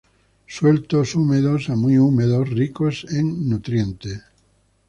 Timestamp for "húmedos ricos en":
1.99-3.47